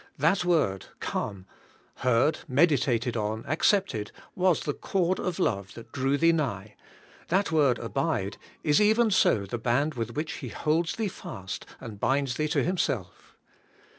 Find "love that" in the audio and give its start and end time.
5.37-5.91